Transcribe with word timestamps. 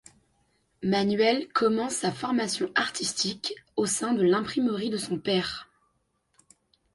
Manuel 0.81 1.47
commence 1.49 1.93
sa 1.93 2.11
formation 2.11 2.71
artistique 2.73 3.53
au 3.75 3.85
sein 3.85 4.13
de 4.15 4.23
l'imprimerie 4.23 4.89
de 4.89 4.97
son 4.97 5.19
père. 5.19 5.69